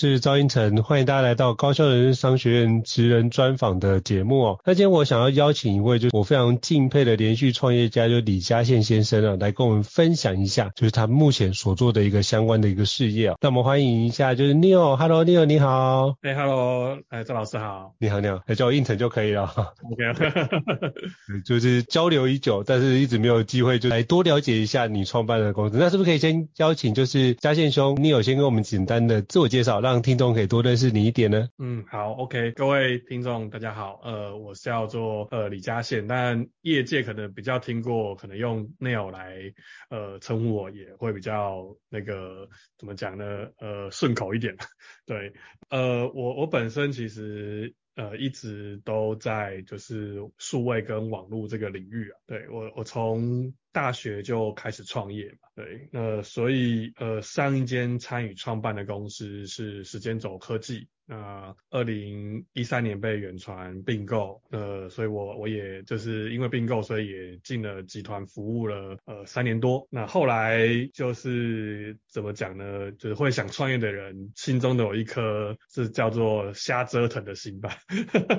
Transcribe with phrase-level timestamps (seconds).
[0.00, 4.58] 是赵应成，欢迎大家来到高校人生商学院职人专访的节目哦。
[4.64, 13.36] 那今天我想要邀请一位，就是我非常敬佩的连续创业家，就是李嘉宪先生啊，来跟我们分享一下，就是他目前所做的一个相关的一个事业啊。
[13.42, 16.14] 那我们欢迎一下，就是 Neil，Hello Neil，你好。
[16.22, 17.92] 哎，Hello，哎，赵老师好。
[17.98, 19.52] 你好，你好，叫我应成就可以了。
[19.84, 20.32] OK，
[21.44, 25.76] 就是交流已久，但是一直没有机会，就来多了解一下你创办的公司。
[25.78, 29.20] 那是不是可以先邀请，就是嘉宪兄，Neil 先跟我们简单的。
[29.20, 31.48] 自我介绍，让让听众可以多认识你一点呢。
[31.58, 39.52] 嗯，好，OK，各位听众大家好，呃，我是叫做呃李嘉宪，但业界可能比较听过，可能用 Neil 来
[39.88, 43.48] 呃称呼我，也会比较那个怎么讲呢？
[43.58, 44.56] 呃，顺口一点。
[45.06, 45.32] 对，
[45.70, 47.74] 呃，我我本身其实。
[47.96, 52.16] 呃，一直都在就是数位跟网络这个领域啊。
[52.26, 55.48] 对，我，我从大学就开始创业嘛。
[55.54, 60.88] 对，那所以呃，上一间参与创办的公司是时间轴科技。
[61.10, 69.88] 那二零一三年被远传并购，呃，所以我我也就是因为并购，所以也进了集团服务了呃三年多。
[69.90, 72.92] 那后来就是怎么讲呢？
[72.92, 77.76] 就是会想创业的人心中都有一颗是叫做瞎折腾的心吧。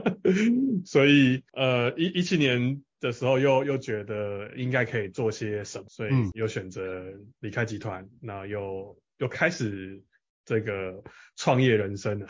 [0.86, 7.04] 所以呃一一七年的时候又又觉得应该可以做些什么，所以又选择
[7.42, 10.02] 离开集团，那又又开始。
[10.46, 11.04] 这个
[11.36, 12.28] 创业人生了，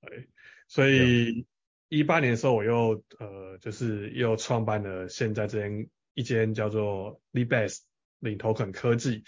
[0.00, 0.28] 对，
[0.68, 1.46] 所以
[1.88, 7.80] 一八年的时候，我又呃，就是又创办了现在这间一间叫做 LeadBase
[8.18, 9.24] 领头肯科技，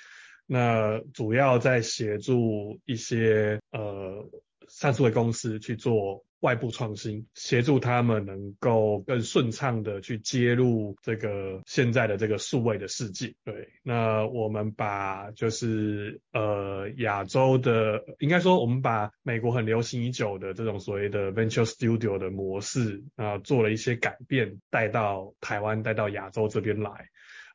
[0.47, 4.29] 那主要在协助一些呃
[4.69, 6.25] 上市的公司去做。
[6.43, 13.33] 外部创新，协助他们能够更顺畅的去接入这个现在的这个数位的世界。
[13.45, 26.91] 对，那我们把就是呃亚洲的，应该说我们把美国很流行已久的这种所谓的 Venture Studio 的模式啊，做了一些改变，带到台湾，带到亚洲这边来。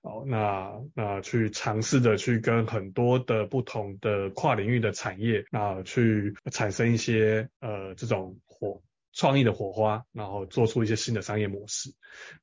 [0.03, 8.37] 哦，那那去尝试着去跟很多的不同的跨领域的产业，那去产生一些呃这种。
[8.59, 8.81] 火
[9.13, 11.93] 创意的火花，然后做出一些新的商业模式。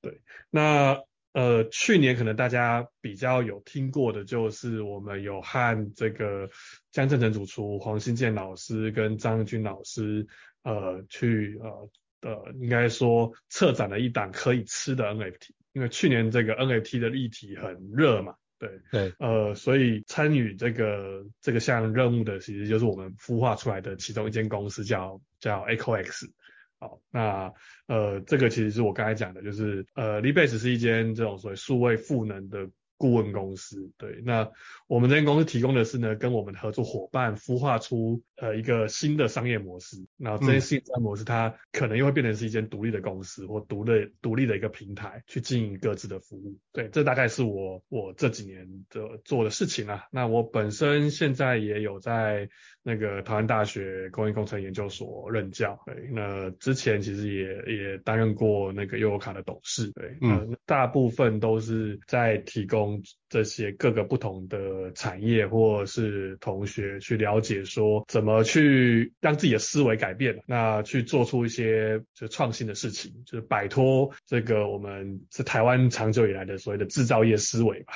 [0.00, 0.20] 对，
[0.50, 1.02] 那
[1.32, 6.48] 呃去年可能大家比较有听过的，就是我们有和这个
[6.92, 10.26] 江正诚主厨、黄新建老师跟张军老师
[10.62, 11.90] 呃去呃
[12.22, 18.34] 呃应该说策展了一档可以吃的 NFT，因为去年这个 NFT 的议题很热嘛。
[18.58, 26.30] 对对，呃，所以参与这个这个项任务的，其实就是我们孵化出来的其中一间公司叫，叫叫 EcoX。
[26.78, 27.52] 好，那
[27.86, 32.68] 呃，这个其实是我刚才讲的，就是呃，LeadBase 是一间这种所谓数位赋能的。
[32.96, 34.48] 顾问公司，对，那
[34.86, 50.04] 我们这间公司提供的是呢，跟我们的合作伙伴孵化出呃一个新的商业模式，那这些新商业模式它可能又会变成是一间独立的公司或独立独立的一个平台去经营各自的服务，对，这大概是我我这几年的做的事情啊。
[50.12, 52.48] 那我本身现在也有在
[52.84, 62.83] 那个台湾大学工业工程研究所任教，对，那之前其实也也担任过那个悠游卡的董事，对，嗯，大部分都是在提供。
[63.28, 77.94] 这些各个不同的产业或者是同学去了解说怎么去让自己的思维改变，那去做出一些就创新的事情，就是摆脱这个我们是台湾长久以来的所谓的制造业思维吧。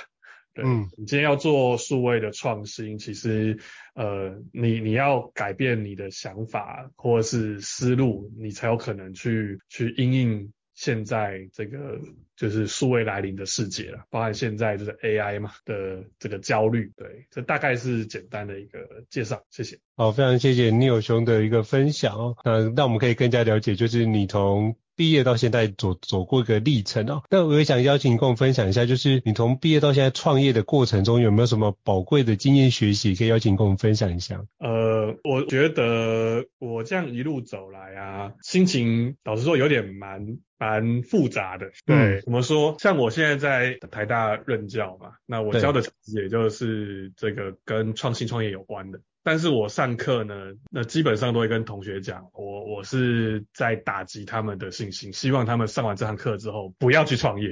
[0.55, 3.56] 对，嗯，你今天要做数位的创新，其实
[3.94, 11.98] 呃，你你要改变你的想法或者是思路，你才有可能去去应应现在这个。
[12.38, 18.78] 就是数位来临的世界了，包含现在就是 AI 嘛的这个焦虑，对，这大概是简单的一个
[19.10, 19.76] 介绍，谢谢。
[19.96, 27.23] 好，非常谢谢 Neil 兄的一个分享哦，那那我们可以更加了解，就是你从毕业到现在走走过一个历程哦。
[27.31, 34.45] 那我也想邀请你跟我分享一下，就是你从毕业到现在创业的过程中，有没有什么宝贵的经验学习，可以邀请你跟我们分享一下？
[34.59, 41.71] 呃，我觉得我这样一路走来啊，心情老实说有点蛮蛮复杂的。
[41.87, 42.75] 对，嗯、怎么说？
[42.81, 48.99] 像我现在在台大任教嘛，那我教的也就是这个跟创新创业有关的。
[49.28, 57.50] 但是我上课呢，那基本上都会跟同学讲，我我是在打击他们的信心，希望他们上完这堂课之后不要去创业。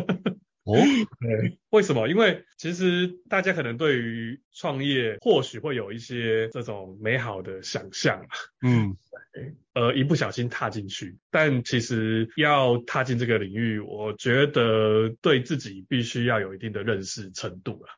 [0.64, 0.72] 哦，
[1.20, 2.08] 对，为什么？
[2.08, 8.24] 因为其实大家可能对于创业或许会有一些这种美好的想象，
[8.62, 8.96] 嗯，
[9.76, 17.90] 呃，一不小心踏进去，但其实要踏进这个领域，我觉得对自己必须要有一定的认识程度了。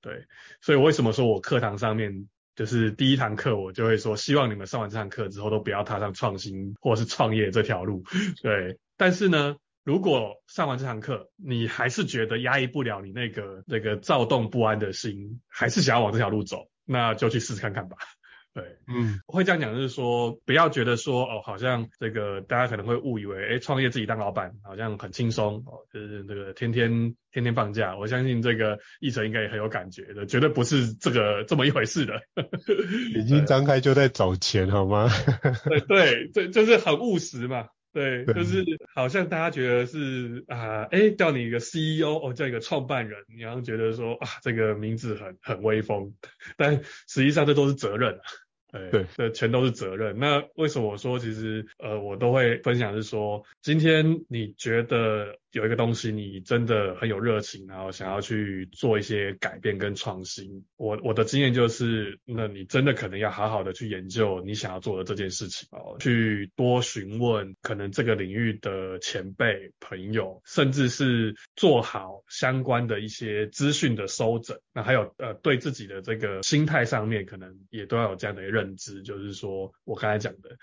[0.00, 0.24] 对，
[0.60, 2.26] 所以为什么说我课堂上面？
[2.58, 8.02] 就是第一堂课，我就会说，希望你们上完这堂课之后，都不要踏上创新或是创业这条路。
[8.42, 17.96] 对，但是呢，如果上完这堂课，你还是觉得压抑不了你那个那个躁动不安的心，还是想要往这条路走，那就去试试看看吧。
[18.58, 27.96] 对，嗯，我会这样讲，就是说，不要觉得说，哦，好像这个大家可能会误以为，哎，创业自己当老板好像很轻松，哦，就是这个天天天天放假。
[27.96, 32.20] 我相信这个奕成应该也很有感觉的，绝对不是这个这么一回事的。
[33.14, 35.08] 眼睛张开就在找钱，好吗？
[35.68, 37.68] 对 对，这就是很务实嘛。
[37.90, 38.64] 对，就是
[38.94, 46.12] 好像大家觉得是啊，哎，叫你一个 CEO，哦，叫一个创办人，你好像觉得说啊，这个名字很很威风，
[46.58, 48.20] 但实际上这都是责任。
[48.70, 50.18] 对，这全都是责任。
[50.18, 60.64] 那为什么我说其实呃，我都会分享是说，今天你觉得有一个东西你真的很有热情，然后想要去做一些改变跟创新。
[60.76, 74.58] 我我的经验就是，那你真的可能要好好的去研究你想要做的这件事情哦，去多询问可能这个领域的前辈朋友，甚至是做好相关的一些资讯的收整。
[74.74, 80.56] 那还有呃，对自己的这个心态上面，可能也都要有这样的一个认知，就是说我刚才讲的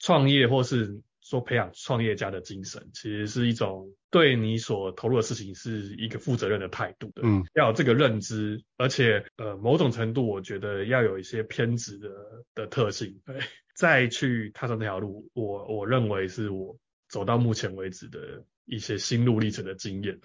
[0.00, 1.00] 创业或是。
[1.28, 7.22] 说培养创业家的精神，其实是一种对你所投入的事情是一个负责任的态度的。
[7.24, 12.10] 嗯，要有这个认知，而且呃，某种程度我觉得要有一些偏执的
[12.54, 13.40] 的特性，对，
[13.74, 16.78] 再去踏上这条路，我我认为是我
[17.08, 20.18] 走到目前为止的一些心路历程的经验。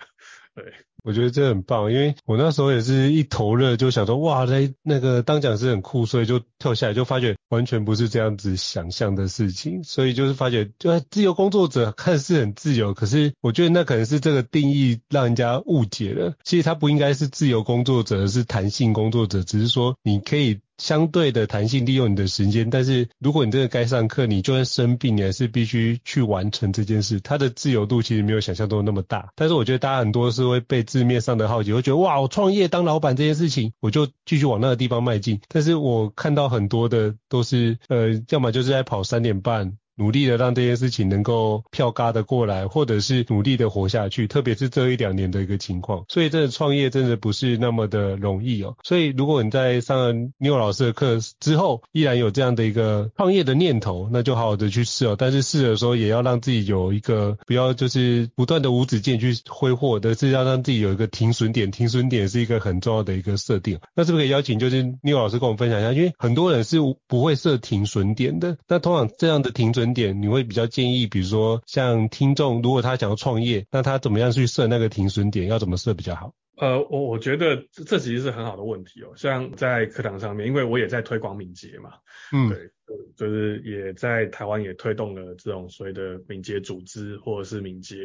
[0.54, 0.66] 对。
[1.04, 16.36] 我觉得这很棒，因为我那时候也是一头热，就想说哇，那那个当讲师很酷，所以就跳下来，就发觉完全不是这样子想象的事情，所以就是发觉，就自由工作者看似很自由，可是我觉得那可能是这个定义让人家误解了。
[16.44, 27.19] 其实他不应该是自由工作者，而是弹性工作者，只是说你可以相对的弹性利用你的时间，但是如果你真的该上课，你就算生病，你还是必须去完成这件事。
[27.22, 30.81] 它的自由度其实没有想象中那么大，但是我觉得大家很多是会被。
[30.92, 35.39] 字面上的好奇，会觉得哇，我创业当老板这件事情，我就继续往那个地方迈进。
[35.48, 39.78] 但是我看到很多的都是，呃，要么就是在跑三点半。
[39.96, 48.76] 努力的让这件事情能够票嘎的过来，或者是努力的活下去，特别是这一两年的一个情况，所以这个创业真的不是那么的容易哦。
[48.84, 55.16] 所以如果你在上了 Neo 老师的课之后，依然有这样的一个创业的念头，那就好好的去试哦。
[55.18, 61.70] 但是试的时候也要让自己有一个不要就是不断的无止境去挥霍，而是要让自己有一个停损点。
[61.72, 63.80] 停损点是一个很重要的一个设定。
[63.96, 65.92] 那是不是可以邀请就是 Neo 老师跟我们分享一下？
[65.94, 66.78] 因为很多人是
[67.08, 68.58] 不会设停损点的。
[68.68, 75.48] 那通常这样的停损点，你会比较建议，比如说像听众，如果他想要创业，那他怎么样去设那个停损点？
[75.48, 76.33] 要怎么设比较好？
[76.57, 79.14] 呃，我我觉得这其实是很好的问题哦。
[79.16, 81.94] 像在课堂上面，因为我也在推广敏捷嘛，
[82.31, 82.69] 嗯，对，
[83.16, 87.98] 就是也在台湾也推动了这种所谓的敏捷组织或者是敏捷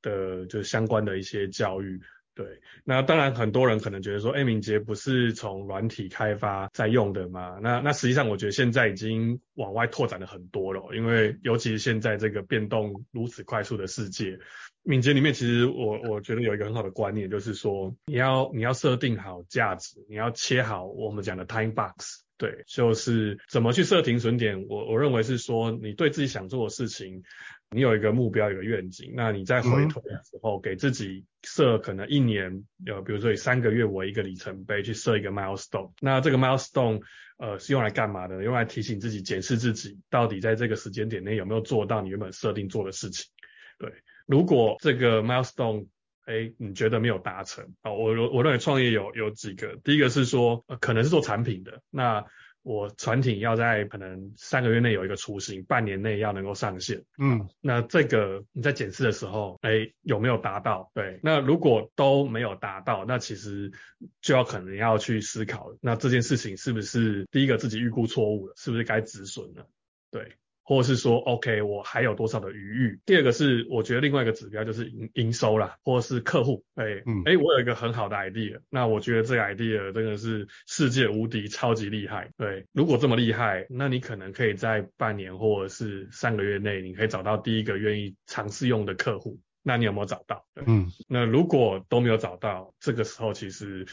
[0.00, 2.00] 的就相关的一些教育。
[2.40, 7.58] 对，那当然很多人可能觉得说，哎，敏捷不是从软体开发在用的吗？
[7.60, 14.38] 那那实际上我觉得现在已经往外拓展了很多了，因为尤其是现在这个变动如此快速的世界，
[14.84, 24.64] 敏捷里面其实我我觉得有一个很好的观念，就是说你要你要设定好价值，你要切好我们讲的 time box，对，就是怎么去设停损点。
[24.66, 27.22] 我我认为是说你对自己想做的事情。
[27.72, 35.92] 你有一个目标，有一个愿景，那你在回头的时候，给自己设可能一年，呃，比如说以三个月为一个里程碑，去设一个 milestone。
[36.00, 37.00] 那这个 milestone，
[37.38, 38.42] 呃，是用来干嘛的？
[38.42, 43.30] 用来提醒自己、检视自己，到底在这个时间点内有没有做到你原本设定做的事情。
[43.78, 43.92] 对，
[44.26, 45.86] 如果这个 milestone，
[46.26, 52.24] 哎，你觉得没有达成，啊，我我认为创业有有几个，第一个是说，呃，可能是做产品的，那
[52.62, 57.02] 我船艇要在可能三个月内有一个雏形，半年内要能够上线。
[57.18, 60.90] 嗯，那这个你在检视的时候，哎，有没有达到？
[60.94, 63.72] 对，那如果都没有达到，那其实
[64.20, 69.66] 就要可能要去思考，那这件事情是不是第一个自己预估错误了，是不是该止损了？
[70.10, 70.36] 对。
[70.62, 73.00] 或是说，OK，我还有多少的余裕？
[73.04, 82.30] 第二个是，我觉得另外一个指标就是营营收啦，或者是客户，哎、欸，嗯，哎、欸，我有一个很好的 idea，那我觉得这个 idea 真的是世界无敌，超级厉害。
[82.36, 89.40] 对，如果这么厉害，那你可能可以在半年或者是三个月内，你可以找到第一个愿意尝试用的客户。
[89.62, 90.46] 那你有没有找到？
[90.66, 93.86] 嗯，那如果都没有找到，这个时候其实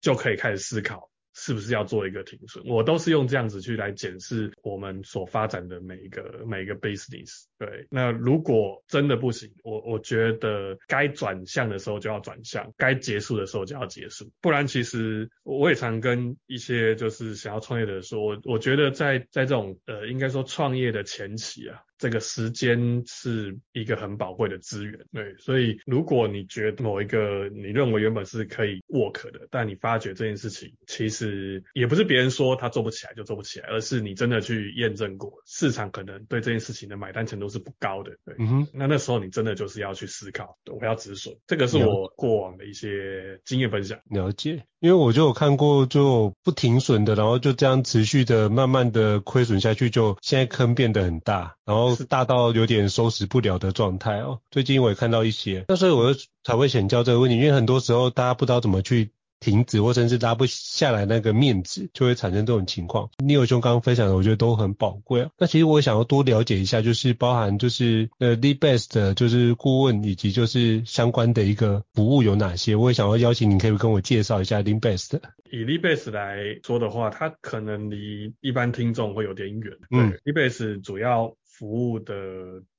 [0.00, 1.10] 就可以开始思考。
[1.42, 2.64] 是不是要做一个停损？
[2.64, 7.46] 我都是用这样子去来检视我们所发展的每一个每一个 business。
[7.58, 14.30] 对，那如果真的不行，我我觉得该转向的时候就要转向，该结束的时候就要结束。
[14.40, 21.82] 不然，其实我也常跟一些就是想要创业的人说，我我觉得在在这种呃，应该说创业的前期啊。
[22.02, 44.00] 这个时间是一个很宝贵的资源，对，所以如果你觉得某一个你认为原本是可以 work 的，但你发觉这件事情其实也不是别人说他做不起来就做不起来，而是你真的去验证过，市场可能对这件事情的买单程度是不高的，对，嗯哼，那那时候你真的就是要去思考，我要止损，这个是我过往的一些经验分享。
[44.10, 51.91] 了解，因为我就有看过就不停损的，然后就这样持续的慢慢的亏损下去，就现在坑变得很大，然后。
[51.94, 54.40] 是大到有点收拾不了的状态哦。
[54.50, 63.10] 最近我也看到一些，那所以我就才会请教这个问题，因为很多时候大家不知道怎么去停止，或甚至拉不下来那个面子，就会产生这种情况。
[63.18, 65.30] Neil 兄刚刚分享的，我觉得都很宝贵啊。
[65.36, 72.76] 那其实我想要多了解一下，就是包含就是呃 LeadBest 就是顾问以及就是相关的一个服务有哪些？
[72.76, 75.18] 我也想要邀请你，可以跟我介绍一下 LeadBest。
[75.50, 79.76] 以 LeadBest 来说的话，它可能离一般听众会有点远。
[79.90, 81.34] 嗯，LeadBest 主要。
[81.62, 82.14] 服务的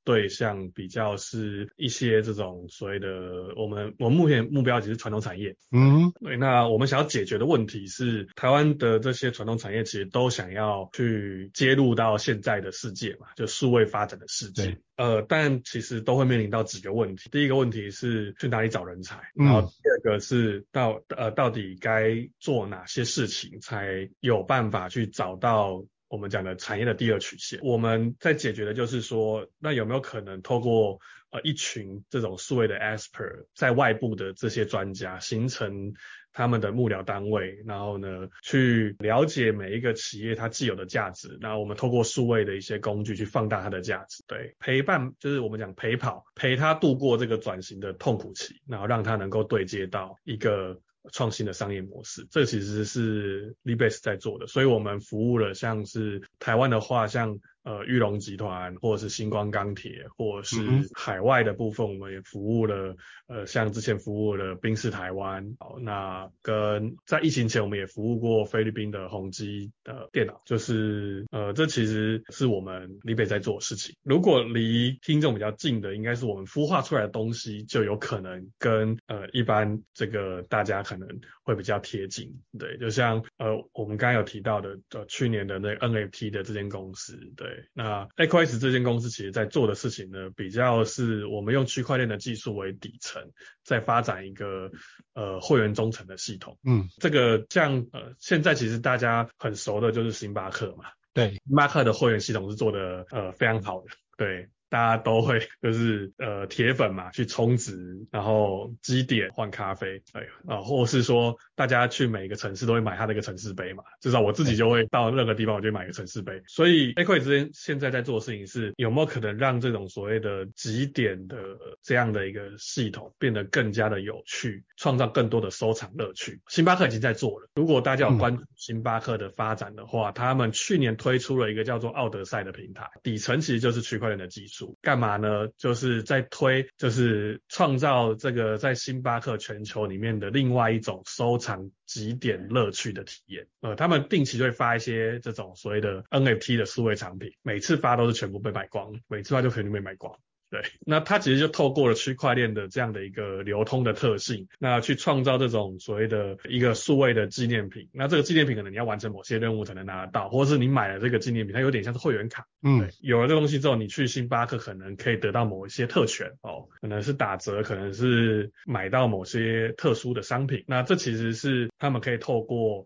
[0.03, 3.07] 对象比较是一些这种所谓的
[3.55, 25.85] 我们我们目前目标其实传统产业，嗯，对，那我们想要解决的问题是台湾的这些传统产业其实都想要去接入到现在的世界嘛，就数位发展的世界，呃，但其实都会面临到几个问题，第一个问题是去哪里找人才，然后第二个是到呃到底该做哪些事情才有办法去找到。
[26.13, 30.99] 我们讲的产业的第二曲线，我们在解决的就是说，那有没有可能透过
[31.31, 35.91] 呃一群这种数位的 expert 在外部的这些专家形成
[36.31, 50.79] 他们的幕僚单位，然后呢去了解每一个企业它既有的价值，然后我们透过数位的一些工具去放大它的价值，对，陪伴就是我们讲陪跑，陪他度过这个转型的痛苦期，然后让他能够对接到一个。
[51.11, 57.39] 创新的商业模式，这其实是 Libes 在做的，所以我们服务了像是台湾的话，像。
[57.63, 60.57] 呃，玉龙集团，或者是星光钢铁，或者是
[60.93, 62.95] 海外的部分，我们也服务了。
[63.27, 73.95] 呃，像之前服务了宾士台湾，好，那跟在疫情前，我们也服务过菲律宾的宏基的电脑，就是呃，这其实是我们 LeadBest 在做的事情。
[74.03, 81.07] 如果离听众比较近的，应该是我们孵化出来的东西，就有可能跟呃一般这个大家可能
[81.43, 82.29] 会比较贴近。
[82.59, 87.52] 对，就像呃我们刚刚有提到的，呃去年的那 NFT 的这间公司，对。
[87.73, 93.21] 那 Equis 这间公司其实在做的事情呢，比较是我们用区块链的技术为底层，
[93.63, 94.71] 在发展一个
[95.13, 96.57] 呃会员忠诚的系统。
[96.63, 104.49] 嗯，这个像呃现在其实大家很熟的就是星巴克嘛，对，星巴克的会员系统是做的呃非常好的，对。
[104.73, 107.77] 大家都会 就是呃铁粉嘛，去充值，
[108.09, 116.41] 然后积点换咖啡，哎啊，或者是说大家去每个城市都会买他的一个城市杯嘛，至少我自己就会到任何地方我就买一个城市杯。
[116.47, 121.37] 所以 Equity 之间现在在做的事情是有没有可能让这种所谓的积点的
[121.83, 126.41] 这样的一个系统变得更加的有趣，创造更多的收藏乐趣。
[126.47, 134.62] 星巴克已经在做了，如果大家有关注星巴克的发展的话，他们去年推出了一个叫做奥德赛的平台，底层其实就是区块链的技术。
[134.81, 135.47] 干嘛呢？
[135.57, 143.47] 就是在推，就是创造这个在星巴克全球里面的另外一种收藏极点乐趣的体验。
[143.61, 150.15] 呃，他们定期就会发一些这种所谓的 NFT 的数位产品，每次发都是全部被买光，每次发就肯定被买光。
[150.53, 157.89] 对，那它其实就透过了区块链的这样的一个流通的特性，那去创造这种所谓的一个数位的纪念品。
[157.91, 162.45] 那这个纪念品可能你要完成某些任务才能拿得到，或者是你买了这个纪念品，它有点像是会员卡。
[162.61, 170.63] 嗯，对，有了这个东西之后，你去星巴克可能可以得到某一些特权哦，可能是打折，可能是买到某些特殊的商品。
[170.67, 172.85] 那这其实是他们可以透过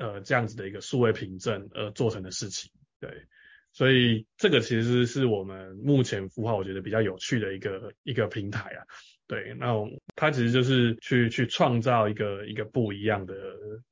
[0.00, 2.72] 呃这样子的一个数位凭证而做成的事情。
[3.00, 3.08] 对，
[3.74, 8.80] 所以这个其实是我们目前孵化我觉得比较有趣的一个一个平台啊。
[9.26, 9.72] 对，那
[10.16, 13.34] 它其实就是去去创造一个一个不一样的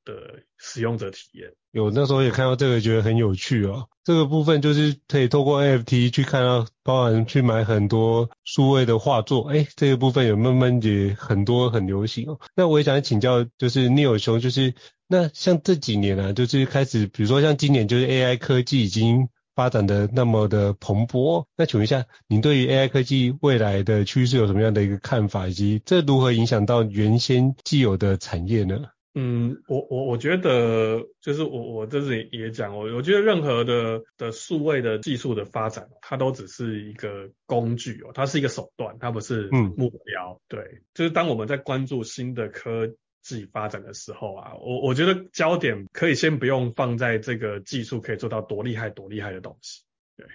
[0.05, 1.51] 的使用者体验。
[1.71, 3.89] 有那时候也看到这个，觉得很有趣哦。
[4.05, 9.49] 这个部分就是可以透过 NFT 去看到，包含去买很多数位的画作。
[9.49, 12.39] 哎，这个部分有慢慢也很多很流行哦。
[12.55, 14.75] 那我也想请教，就是 Neil 兄，就是
[15.09, 19.31] 那像这几年啊，就是开始，比如说像今年，就是 AI 科技已经。
[19.55, 28.85] 发展的那么的蓬勃，那请问一下，您对于 AI 科技未来的趋势有什么样的一个看法，以及这如何影响到原先既有的产业呢？
[29.15, 40.33] 嗯，我我我觉得就是我我这里也讲，我我觉得任何的的数位的技术的发展，它都只是一个工具哦，它是一个手段，它不是目标。
[40.33, 42.89] 嗯、对，就是当我们在关注新的科。
[43.23, 49.85] 自己发展的时候啊，我我觉得焦点可以先不用放在这个技术可以做到多厉害多厉害的东西，
[50.17, 50.27] 对，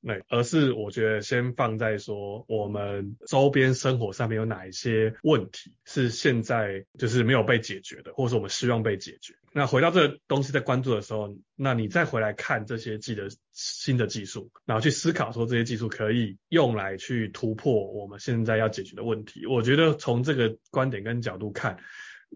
[0.00, 9.34] 那而是我觉得先放在说我们周边生活上面有哪一些问题是现在就是没有被解决的，或者是我们希望被解决。
[9.52, 19.46] 那回到这个东西在关注的时候，那你再回来看这些技的新的技术，然后去思考说这些技术可以用来去突破我们现在要解决的问题。
[19.46, 21.78] 我觉得从这个观点跟角度看。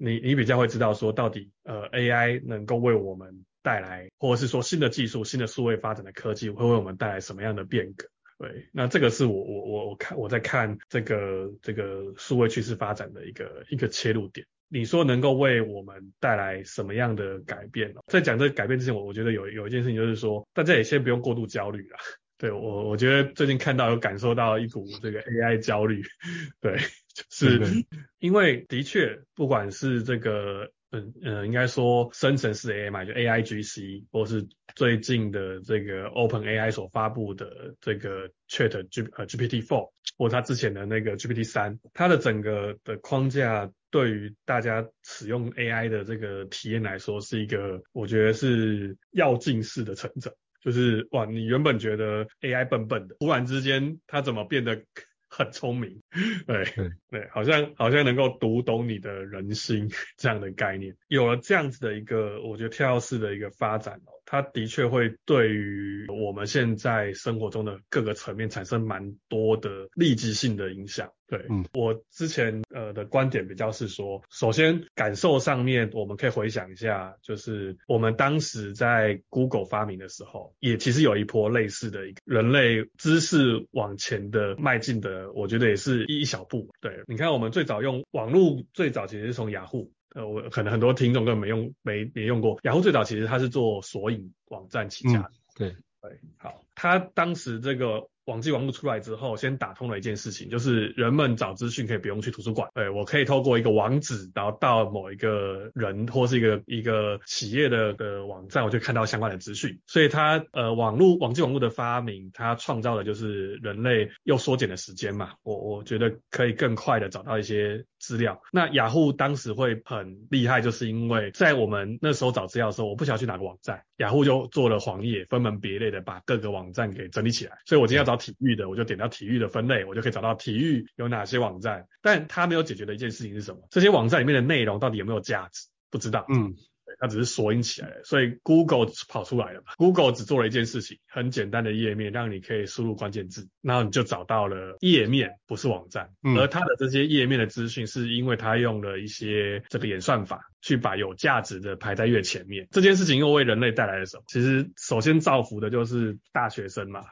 [0.00, 8.06] 你你比较会知道说到底呃 AI 能够为我们带来，或者是说新的技术、新的数位发展的科技会为我们带来什么样的变革？
[8.38, 14.46] 对，那这个是我我我我看我在看这个这个数位趋势发展的一个一个切入点。
[14.68, 17.92] 你说能够为我们带来什么样的改变？
[18.06, 21.96] 在讲这改变之前，我我觉得有有一件事情就是说，大家也先不用过度焦虑了。
[22.38, 26.02] 对，我我觉得最近看到有感受到一股这个 AI 焦虑，
[26.60, 26.78] 对。
[27.30, 27.84] 是，
[28.18, 50.32] 因为的确，不管是这个，嗯嗯，应该说生成式 AI 嘛，就 AIGC，或是最近的这个 OpenAI 所发布的这个 Chat G 呃 GPT-4，或它之前的那个 GPT-3，它的整个的框架对于大家使用 AI 的这个体验来说，是一个我觉得是要进式的成长，
[50.62, 54.82] 就是哇，你原本觉得 AI 笨笨的，突然之间它怎么变得？
[55.30, 56.00] 很聪明，
[56.46, 56.64] 对
[57.10, 64.12] 对，好像好像能够读懂你的人心 这样的概念，有了这样子的一个，我觉得跳跃式的一个发展哦。
[64.30, 71.11] 它的确会对于我们现在生活中的各个层面产生蛮多的立即性的影响。
[71.26, 86.68] 对，嗯，我之前呃的观点比较是说，首先感受上面，我们可以回想一下，就是我们当时在 Google 发明的时候，也其实有一波类似的一个人类知识往前的迈进的，我觉得也是一小步。
[86.80, 89.92] 对，你看我们最早用网络，最早其实是从雅虎。
[90.14, 92.58] 呃，我可能很多听众根本没用，没没用过。
[92.62, 95.28] 雅虎最早其实它是做索引网站起家的。
[95.28, 98.08] 嗯，对对，好，它当时这个。
[98.28, 109.80] 网际网络出来之后，先打通了一件事情，就是人们找资讯可以不用去图书馆，对，我可以透过一个网址，然后到某一个人或是一个一个企业的的网站，我就看到相关的资讯。
[109.86, 118.40] 所以它呃网络网际网络的发明，它创造的就是人类又缩减了时间嘛，我我觉得可以更快的找到一些资料。
[118.53, 127.59] 那雅虎当时会很厉害，就是因为在我们那时候找资料的时候，我不晓得去哪个网站，雅虎就做了黄页，分门别类的把各个网站给整理起来。
[127.64, 128.18] 所以我今天要找。
[128.18, 131.87] 体育的，我就点到体育的分类，我就可以找到体育有哪些网站。
[132.03, 133.61] 但它没有解决的一件事情是什么？
[133.71, 135.68] 这些网站里面的内容到底有没有价值？
[135.88, 136.27] 不知道。
[136.29, 136.53] 嗯。
[136.98, 146.11] 它只是索引起来的，所以 Google 跑出来了嘛？Google 只做了一件事情，很简单的页面，让你可以输入关键字，然后你就找到了页面，不是网站。
[146.22, 152.66] 嗯、而它的这些页面的资讯，是因为它用了一些这个演算法，去把有价值的排在越前面。
[152.70, 154.24] 这件事情又为人类带来了什么？
[154.29, 157.05] 其实首先造福的就是大学生嘛。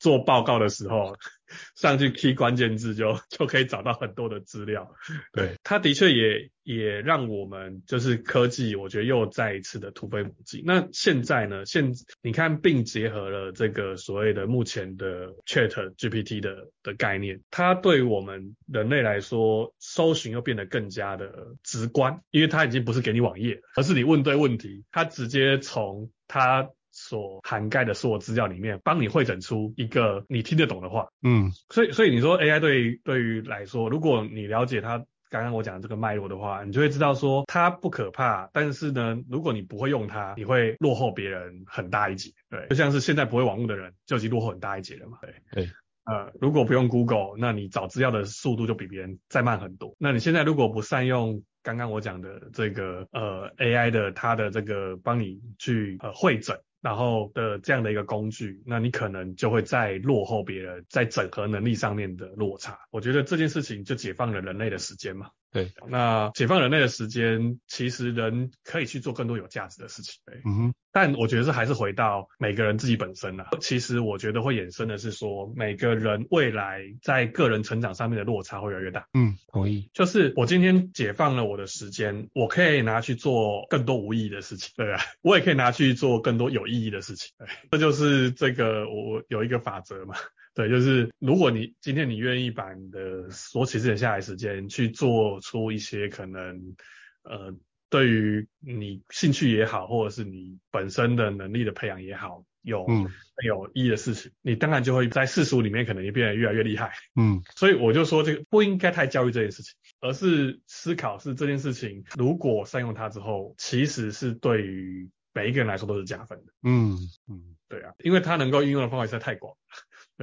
[0.00, 1.14] 做报告的时候，
[1.76, 4.90] 上去 key 关键字就 就可以找到很多的资料。
[5.32, 10.62] 对，它的确也也让我们就是科技，我觉得又再一次的突飞猛进。
[10.64, 11.66] 那现在呢？
[11.66, 21.30] 现你看，并结合了这个所谓的目前的 Chat GPT 的的概念，它对于我们人类来说，搜寻又变得更加的
[21.62, 26.70] 直观，因为它已经不是给你网页，而是你问对问题，它直接从它。
[27.00, 31.08] 所涵盖的所有资料里面，帮你汇整出一个你听得懂的话。
[31.22, 42.30] 嗯，所以所以你说 AI 对于对于来说，如果你了解它刚刚我讲的这个脉络的话，你就会知道说它不可怕，但是呢，如果你不会用它，你会落后别人很大一截。
[42.50, 45.18] 对，就像是现在不会网络的人就已经落后很大一截了嘛。
[45.22, 45.70] 对对。
[46.04, 49.94] 呃，如果不用 Google，那你找资料的速度就比别人再慢很多。
[49.98, 56.58] 那你现在如果不善用刚刚我讲的这个呃 AI 的它的这个帮你去呃会诊。
[56.80, 62.78] 然后的这样的一个工具，那你可能就会在落后别人在整合能力上面的落差。
[62.90, 65.30] 我觉得这件事情就解放了人类的时间嘛。
[65.52, 70.14] 对，那解放人类的时间，其实人可以去做更多有价值的事情。
[70.24, 70.74] 对，嗯哼。
[70.92, 73.48] 但我觉得这还是回到每个人自己本身啦。
[73.60, 79.06] 其实我觉得会衍生的是说，每个人未来在个人成长上面的落差会越来越大。
[79.14, 79.88] 嗯，同意。
[79.94, 87.30] 就是我今天解放了我的时间，我可以拿去做更多无意义的事情，对啊，我也可以拿去做更多有意义的事情。
[87.38, 90.16] 对，这就是这个我有一个法则嘛。
[90.54, 96.76] 对，就是如果你今天你愿意把你的所取之下来时间去做出一些可能，
[97.22, 97.54] 呃，
[97.88, 103.06] 对于你兴趣也好，或者是你本身的能力的培养也好，有很
[103.44, 106.92] 有意义的事情，嗯，你当然就会在世俗里面可能也变得越来越厉害。
[107.14, 116.52] 嗯， 所以我就说这个不应该太教育这件事情，而是思考是这件事情如果善用它之后，其实是对于每一个人来说都是加分的。
[116.64, 119.54] 嗯嗯，对啊，因为它能够运用的范围实在太广。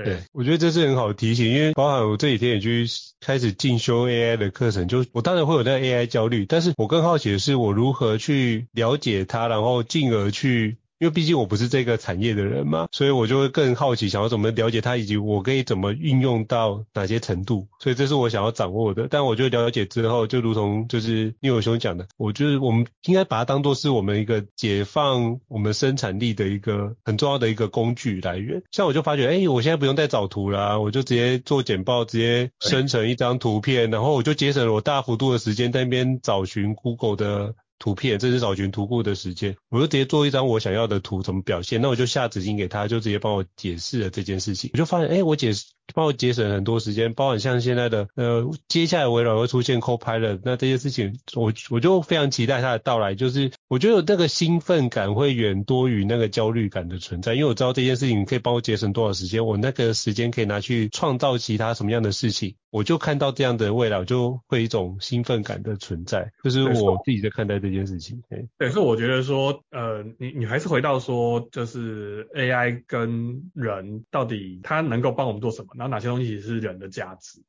[0.03, 2.85] 对，我觉得这是很好的提醒，因为包含我这几天也去
[3.19, 10.77] 开始进修 AI 的课程，就我当然会有那 AI 焦虑，但是我更好奇的是我如何去了解它，然后进而去。
[10.99, 17.67] 因为毕竟我不是这个产业的人嘛，所以我就会更好奇，想要怎么了解它，以及我可以怎么运用到哪些程度。
[17.79, 19.07] 所以这是我想要掌握的。
[19.09, 28.63] 但我就了解之后，就如同就是你有兄讲的，我就是我们应该把它当做是我们一个解放我们生产力的一个很重要的一个工具来源。
[28.71, 37.53] 像我就发觉，哎，我现在不用再找图啦，我就直接做简报，直接生成一张图片，然后我就节省了我大幅度的时间在那边找寻 Google 的。
[37.79, 41.81] 图片，这是找寻图库的时间，我就直接做一张我想要的图，怎么表现？
[41.81, 44.69] 那我就下纸巾给他，就直接帮我解释了这件事情。
[44.73, 53.15] 我就发现，哎，我解释帮我节省很多时间，包括像现在的呃，接下来微软会出现 Copilot，那这些事情我我就非常期待它的到来。
[53.15, 62.55] 就是我觉得那个兴奋感会远多于那个焦虑感的存在，因为我知道这件事情可以帮我节省多少时间，我那个时间可以拿去创造其他什么样的事情。
[62.69, 68.21] 我就看到这样的未来，我就会一种兴奋感的存在，就是我自己在看待这件事情。
[68.29, 77.39] 对，对，所以我觉得说，呃，你你还是回到说，就是 AI 跟人到底它能够帮我们做什么，然后哪些东西是人的价值？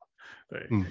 [0.48, 0.84] 对，嗯，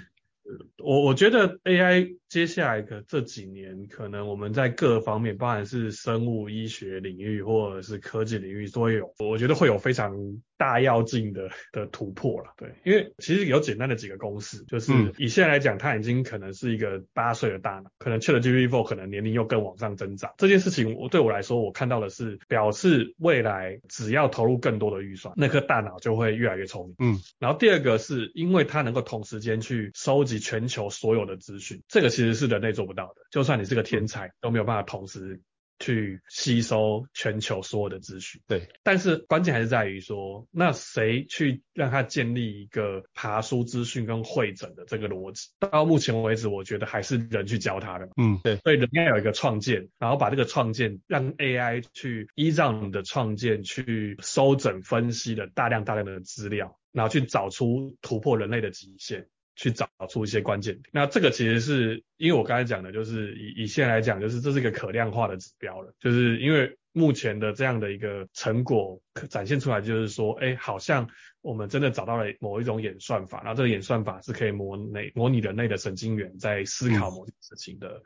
[0.77, 10.15] 我我觉得 AI 接下来的这几年，可能我们在各方面，包含是生物医学领域或者是科技领域都有，我觉得会有非常。
[10.59, 20.33] 大要进的的突破了，对，因为其实有简单的几个公式，就是以现在来讲，它已经可能是一个八岁的大脑，可能 ChatGPT 可能年龄又更往上增长。
[20.39, 26.95] 这件事情，我对我来说，我看到的是表示未来只要投入更多的预算，那颗大脑就会越来越聪明。
[26.97, 35.39] 嗯，然后第二个是因为它能够同时间去收集全球所有的资讯，这个其实是人类做不到的，就算你是个天才，都没有办法同时。
[35.79, 45.49] 去吸收全球所有的资讯，对，但是关键还是在于说，那谁去让他建立一个爬书资讯跟会诊的这个逻辑？
[45.59, 48.09] 到目前为止，我觉得还是人去教他的。
[48.17, 59.27] 嗯，对，所以人应该有一个创建，然后把这个创建让 AI 去依照你的创建去收整分析的大量大量的资料，然后去找出突破人类的极限。
[59.57, 71.09] 去找出一些关键点，那这个其实是因为我刚才讲的，就是以以现在来讲，就是这是一个可量化的指标了，就是因为目前的这样的一个成果可展现出来，就是说，哎，好像
[71.41, 78.01] 我们真的找到了某一种演算法，然后这个演算法是可以模拟模拟人类的神经元在思考某件事情的。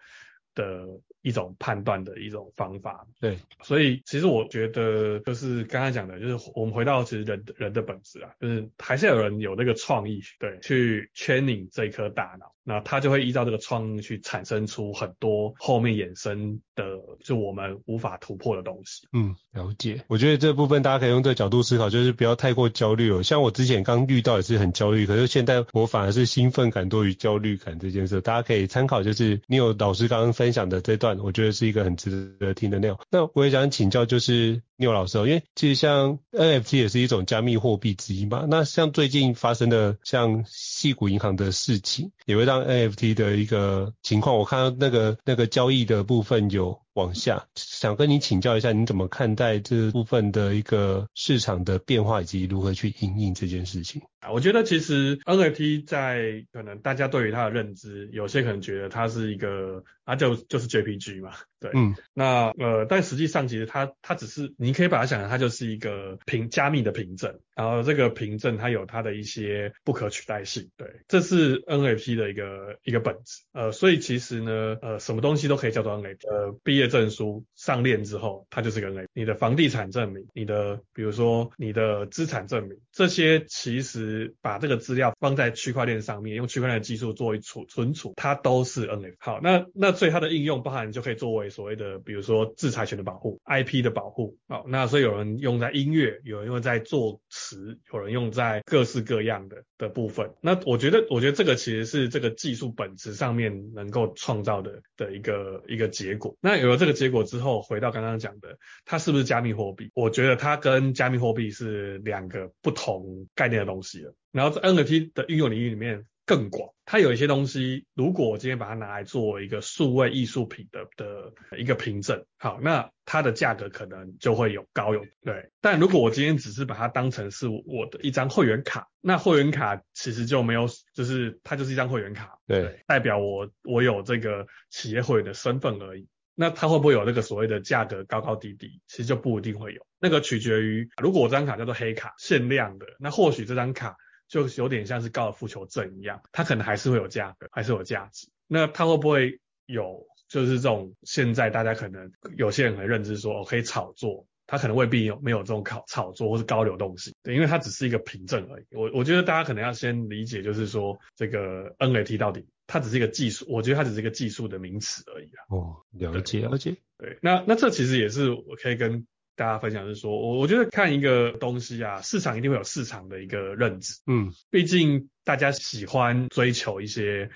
[0.54, 0.86] 嗯的
[1.22, 16.84] 一种判断的一种方法，对，所以其实我觉得就是刚才讲的，就是我们回到其实人人的本质啊，就是还是有人有那个创意，对，去 training 这一颗大脑，那他就会依照这个创意去产生出很多后面衍生的，
[17.24, 19.08] 就我们无法突破的东西。
[19.14, 20.04] 嗯，了解。
[20.08, 23.22] 我觉得这部分大家可以用这个角度思考，就是不要太过焦虑哦。
[23.22, 29.04] 像我之前刚遇到也是很焦虑，可是现在我反而是兴奋感多于焦虑感这件事，大家可以参考。
[29.04, 30.34] 就是你有老师刚刚。
[30.42, 32.98] 分享的这段，我觉得是一个很值得听的内容。
[33.12, 38.46] 那我也想请教，就是聂老师哦，因为其实像 NFT 也是一种加密货币之一嘛。
[38.50, 54.02] 那像最近发生的像细谷银行的事情，也会让 NFT 的一个情况，我看到那个那个交易的部分有往下，想跟你请教一下，你怎么看待这部分的一个市场的变化，以及如何去应应这件事情？
[54.32, 89.16] 我觉得其实 NFT 在可能大家对于它的认知，有些可能觉得它是一个，啊就就是 JPG 嘛，对，嗯，那呃，但实际上其实它它只是你你可以把它想成它就是一个凭加密的凭证，然后这个凭证它有它的一些不可取代性，对，这是 NFT 的一个一个本质，呃，所以其实呢，呃，什么东西都可以叫做 NFT，呃，毕业证书上链之后，它就是个 NFT，你的房地产证明，你的比如说你的资产证明，这些其实把这个资料放在区块链上面，用区块链技术作为储存储，它都是 NFT。
[89.20, 100.32] 好，那那所以它的应用包含就可以作为所谓的，比如说制裁权的保护、IP 的保护，那所以有人用在音乐，有人用在作词，有人用在各式各样的的部分。
[100.42, 106.36] 那我觉得，我觉得这个其实是这个技术本质上面能够创造的的一个一个结果。
[106.42, 109.90] 那有了这个结果之后，回到刚刚讲的，它是不是加密货币？
[109.94, 114.14] 我觉得它跟加密货币是两个不同概念的东西了。
[114.32, 116.06] 然后在 NFT 的应用领域里面。
[116.26, 125.52] 更广，它有一些东西，如果我今天把它拿来做一个数位艺术品的的一个凭证，好，那它的价格可能就会有高有对。
[125.60, 136.08] 但如果我今天只是把它当成是我的一张会员卡，那会员卡其实就没有，就是它就是一张会员卡，对，对，代表我我有这个企业会员的身份而已。
[136.34, 138.80] 那它会不会有那个所谓的价格高高低低？
[138.88, 143.98] 其实就不一定会有，那个取决于，如果我这张卡叫做黑卡，限量的，那或许这张卡。
[144.32, 148.30] 就有点像是高尔夫球证一样，它可能还是会有价格，还是有价值。
[148.48, 158.66] 那它会不会有，就是这种现在大家可能有些人可能认知说，哦，可以炒作，它可能未必有没有这种炒炒作或是高流动性，对，因为它只是一个凭证而已。
[158.72, 165.44] 我我觉得大家可能要先理解，就是说这个 NFT 到底它只是一个技术，我觉得它只是一个技术的名词而已啊。
[165.50, 166.74] 哦，了解了解。
[166.98, 169.06] 对，那那这其实也是我可以跟。
[169.42, 177.28] 大家分享是说，我我觉得看一个东西啊，市场一定会有市场的一个认知，嗯，毕竟大家喜欢追求一些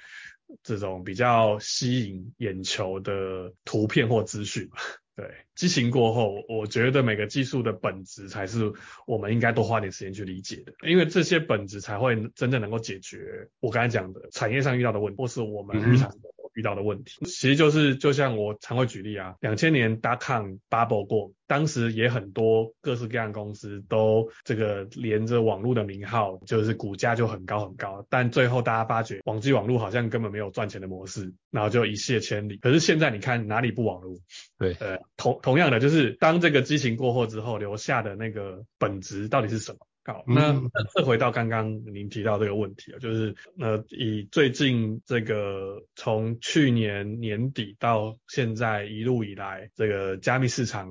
[0.62, 4.78] 这种比较吸引眼球的图片或资讯嘛，
[5.18, 8.72] 对，激情过后，我觉得每个技术的本质才是
[9.08, 16.35] 我们应该多花点时间去理解的，因为这些本质才会真正能够解决我刚才讲的产业上遇到的问题，或是我们日常的。
[16.56, 32.58] 遇到的问题，其实就是就像我常会举例啊，两千年 dot-com bubble 过，当时也很多各式各样的公司都这个连着网络的名号，就是股价就很高很高，但最后大家发觉网际网络好像根本没有赚钱的模式，然后就一泻千里。
[32.58, 34.18] 可是现在你看哪里不网络？
[34.58, 39.80] 对，呃，同同样的就是当这个激情过后之后，留下的那个本质到底是什么？
[40.08, 50.88] 好，那那再回到刚刚您提到这个问题啊，就是呃，以最近这个从去年年底到现在一路以来，这个加密市场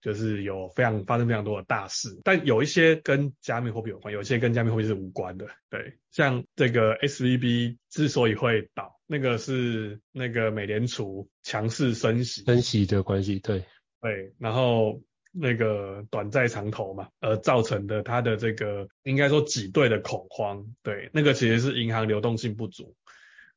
[0.00, 5.46] 就是有非常发生非常多的大事，但有一些跟加密货币有关，有一些跟加密货币是无关的。
[5.68, 13.62] 对，像这个 SVB 之所以会倒，那个是那个美联储强势升息，升息的关系，对
[14.00, 15.02] 对，然后。
[15.36, 22.94] 那个短债长投嘛，而造成的它的这个应该说挤兑的恐慌，对，那个其实是银行流动性不足，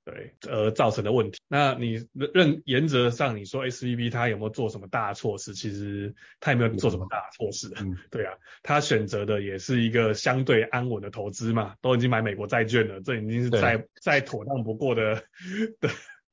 [0.04, 1.40] 对，而造成的问题。
[1.48, 5.54] 那你认原则上你说 SVB 它有没有做什么大措施？
[5.54, 15.24] 其实它也没有做什么大措施，嗯，对啊，它选择的也是一个相对安稳的投资嘛，都已经买美国债券了，这已经是再再妥当不过的，
[15.80, 15.92] 对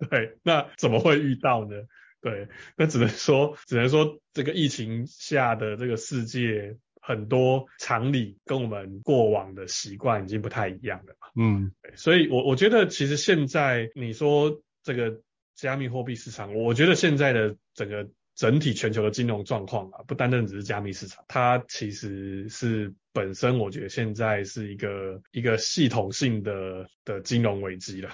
[0.08, 1.76] 对，那怎么会遇到呢？
[2.24, 11.28] 对，那只能说，只能说这个疫情下的这个世界，很多常理跟我们过往的习惯已经不太一样了嘛。
[11.36, 15.20] 嗯，所以我我觉得其实现在你说这个
[15.54, 28.08] 加密货币市场，我觉得现在的整个整体全球的金融状况啊，不单单只是加密市场，它其实是本身我觉得现在是一个一个系统性的的金融危机了。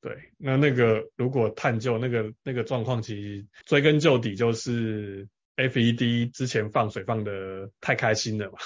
[0.00, 8.58] 对，那那个如果探究那个那个状况，其实追根究底就是 FED 之前放水放的太开心了嘛，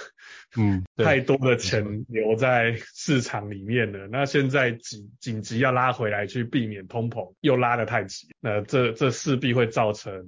[0.56, 10.24] 嗯， 太多的钱留在市场里面了，那现在紧紧急要拉回来去避免通膨，又拉得太急，那这这势必会造成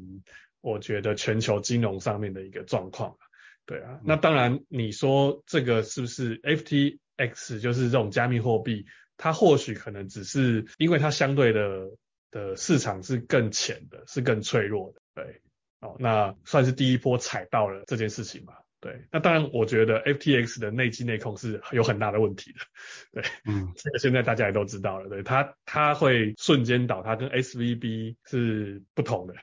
[0.60, 3.16] 我觉得全球金融上面的一个状况，
[3.64, 8.86] 对啊，那当然你说这个是不是 FTX 就是这种加密货币？
[9.16, 11.90] 它或许可能只是因为它相对的
[12.30, 15.40] 的市场是更浅的，是更脆弱的，对，
[15.80, 29.34] 哦，那算是第一波踩到了这件事情嘛，对，那当然我觉得 FTX 的内机内控是有很大的问题的，对，嗯，这个现在大家也都知道了，对，它它会瞬间倒，塌跟 SVB 是不同的，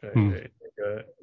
[0.00, 0.50] 对对，嗯、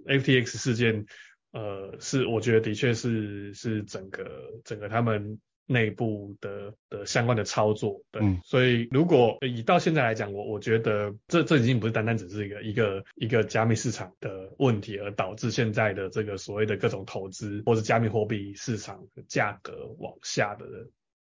[0.06, 1.06] 那个 FTX 事件，
[1.52, 5.40] 呃，是我觉得的确是是整个整个他们。
[5.68, 20.66] 内部的的相关的操作，对，嗯、所以如果以到现在来讲，我我觉得这这已经不是单单只是一个一个一个加密市场的问题，而导致现在的这个所谓的各种投资或者加密货币市场的价格往下的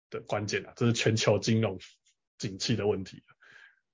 [0.09, 1.79] 的关键啊，这是全球金融
[2.39, 3.23] 景气的问题，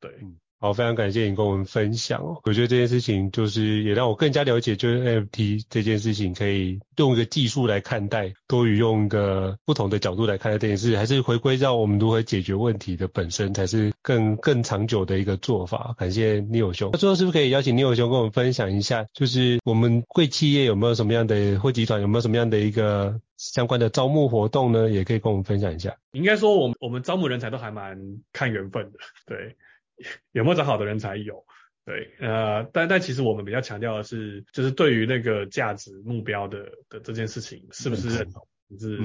[0.00, 0.12] 对。
[0.22, 2.40] 嗯好，非常感谢你跟我们分享哦。
[2.44, 15.94] 我觉得这件事情就是也让我更加了解，就是 NFT 这件事情可以用一个技术来看待，多于用一个不同的角度来看待这件事，还是回归到我们如何解决问题的本身，才是更更长久的一个做法。
[15.98, 16.88] 感谢你有兄。
[16.92, 24.88] 那最后是不是可以邀请你有兄跟我们分享一下，就是我们贵企业有没有什么样的或集团有没有什么样的一个相关的招募活动呢？
[24.88, 25.94] 也可以跟我们分享一下。
[26.12, 27.98] 应该说，我们我们招募人才都还蛮
[28.32, 29.54] 看缘分的，对。
[30.32, 31.44] 有没有找好的人才有，
[31.84, 38.46] 对，呃，但但其实我们比较强调的是，就是对于那个价值目标的的这件事情，是不是认同，
[38.78, 38.98] 是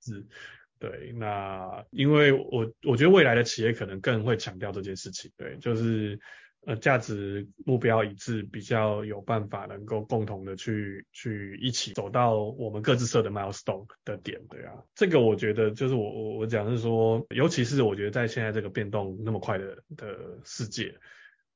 [0.00, 0.26] 是，
[0.78, 6.18] 对，那因为我我觉得未来的企业可能更会强调这件事情，对，就是
[6.64, 20.94] 呃价值目标一致，比较有办法能够共同的去去一起走到我们各自设的 milestone 的点，对啊，这个我觉得就是我我我讲是说，尤其是我觉得在现在这个变动那么快的的世界，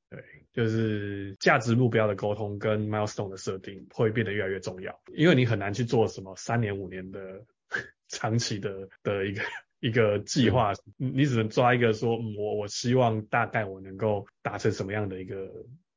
[0.09, 7.45] 对，就是价值目标的沟通跟 milestone 的设定会变得越来越重要，因为你很难去做什么三年五年的
[8.09, 9.41] 长期的的一个。
[9.79, 15.47] 一个计划，你只能抓一个说，我我希望大概我能够达成什么样的一个，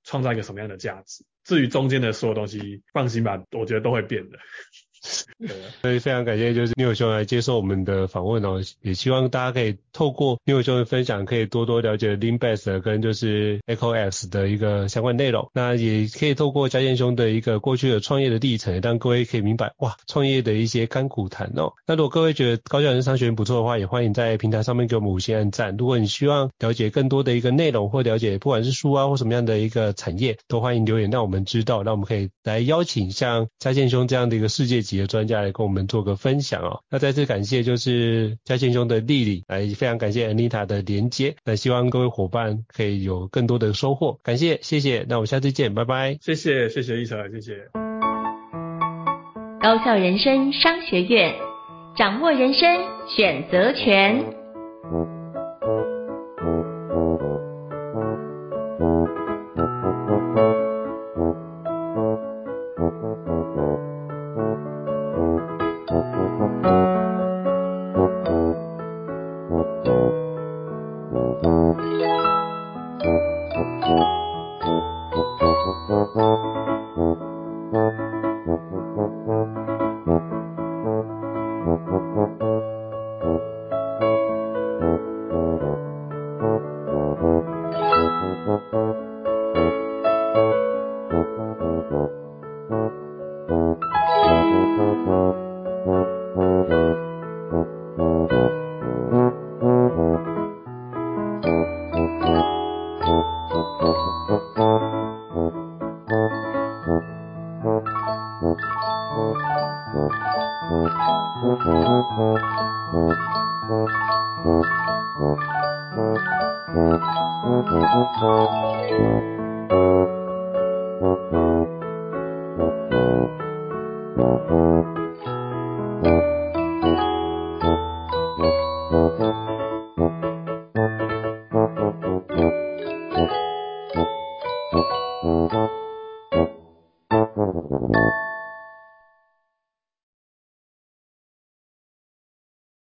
[0.04, 1.24] 创造一个什么样的价值。
[1.44, 4.38] 至于中间的所有东西，放心吧，我觉得都会变的。
[5.38, 5.48] 对，
[5.82, 15.48] 所以非常感谢，就是 Neo 兄来接受我们的访问哦，也希望大家可以透过 Neo 兄的分享，可以多多了解 Leanbase 跟就是 EchoX 的一个相关内容。
[15.54, 21.72] 那也可以透过嘉健兄的一个过去的创业的历程，让各位可以明白哇，创业的一些甘苦谈哦。
[21.86, 25.76] 那如果各位觉得高教人商学院不错的话，也欢迎在平台上面给我们五星按赞。
[25.76, 36.81] 如果你希望了解更多的一个内容，或了解不管是书啊或什么样的一个产业，都欢迎留言让我们知道，让我们可以来邀请像嘉健兄这样的一个世界级级的专家来跟我们做个分享哦。
[36.90, 41.37] 那再次感谢就是嘉庆兄的莅临，来非常感谢 Anita 的连接。
[41.44, 45.07] 那希望各位伙伴可以有更多的收获，感谢谢谢。
[45.09, 46.18] 那我们下次见，拜拜。
[46.20, 47.53] 谢谢谢谢一成，谢谢。
[49.62, 51.35] 高校人生商学院，
[51.96, 52.79] 掌握人生
[53.16, 55.19] 选择权。
[81.70, 81.99] Ha ha